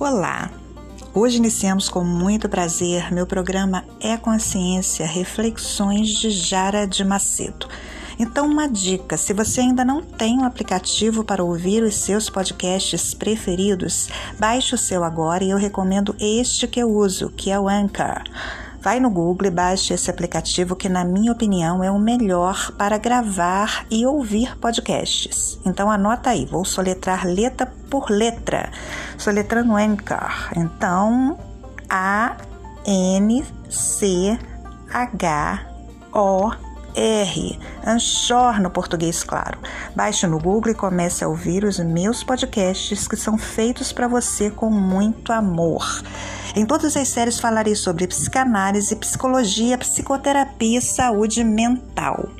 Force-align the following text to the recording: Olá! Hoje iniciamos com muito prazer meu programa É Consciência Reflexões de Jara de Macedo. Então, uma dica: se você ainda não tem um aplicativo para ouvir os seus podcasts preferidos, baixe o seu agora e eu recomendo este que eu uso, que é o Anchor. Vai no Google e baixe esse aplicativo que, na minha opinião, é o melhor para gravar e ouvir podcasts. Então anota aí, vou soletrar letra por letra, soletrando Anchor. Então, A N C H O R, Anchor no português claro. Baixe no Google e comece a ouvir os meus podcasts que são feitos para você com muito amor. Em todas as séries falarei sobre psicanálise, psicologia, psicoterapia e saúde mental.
Olá! 0.00 0.50
Hoje 1.12 1.36
iniciamos 1.36 1.90
com 1.90 2.02
muito 2.02 2.48
prazer 2.48 3.12
meu 3.12 3.26
programa 3.26 3.84
É 4.00 4.16
Consciência 4.16 5.04
Reflexões 5.04 6.08
de 6.08 6.30
Jara 6.30 6.86
de 6.86 7.04
Macedo. 7.04 7.68
Então, 8.18 8.46
uma 8.46 8.66
dica: 8.66 9.18
se 9.18 9.34
você 9.34 9.60
ainda 9.60 9.84
não 9.84 10.00
tem 10.00 10.38
um 10.38 10.44
aplicativo 10.46 11.22
para 11.22 11.44
ouvir 11.44 11.82
os 11.82 11.96
seus 11.96 12.30
podcasts 12.30 13.12
preferidos, 13.12 14.08
baixe 14.38 14.74
o 14.74 14.78
seu 14.78 15.04
agora 15.04 15.44
e 15.44 15.50
eu 15.50 15.58
recomendo 15.58 16.16
este 16.18 16.66
que 16.66 16.80
eu 16.80 16.90
uso, 16.90 17.28
que 17.36 17.50
é 17.50 17.60
o 17.60 17.68
Anchor. 17.68 18.22
Vai 18.82 18.98
no 18.98 19.10
Google 19.10 19.48
e 19.48 19.50
baixe 19.50 19.92
esse 19.92 20.10
aplicativo 20.10 20.74
que, 20.74 20.88
na 20.88 21.04
minha 21.04 21.32
opinião, 21.32 21.84
é 21.84 21.90
o 21.90 21.98
melhor 21.98 22.72
para 22.78 22.96
gravar 22.96 23.84
e 23.90 24.06
ouvir 24.06 24.56
podcasts. 24.58 25.58
Então 25.66 25.90
anota 25.90 26.30
aí, 26.30 26.46
vou 26.46 26.64
soletrar 26.64 27.26
letra 27.26 27.66
por 27.90 28.10
letra, 28.10 28.70
soletrando 29.18 29.76
Anchor. 29.76 30.50
Então, 30.56 31.38
A 31.88 32.36
N 32.86 33.44
C 33.68 34.38
H 34.92 35.66
O 36.12 36.50
R, 36.94 37.58
Anchor 37.86 38.60
no 38.60 38.70
português 38.70 39.22
claro. 39.22 39.58
Baixe 39.94 40.26
no 40.26 40.38
Google 40.38 40.72
e 40.72 40.74
comece 40.74 41.24
a 41.24 41.28
ouvir 41.28 41.64
os 41.64 41.78
meus 41.78 42.22
podcasts 42.22 43.06
que 43.06 43.16
são 43.16 43.36
feitos 43.38 43.92
para 43.92 44.08
você 44.08 44.50
com 44.50 44.70
muito 44.70 45.32
amor. 45.32 46.02
Em 46.54 46.66
todas 46.66 46.96
as 46.96 47.08
séries 47.08 47.38
falarei 47.38 47.74
sobre 47.74 48.06
psicanálise, 48.06 48.96
psicologia, 48.96 49.78
psicoterapia 49.78 50.78
e 50.78 50.82
saúde 50.82 51.44
mental. 51.44 52.39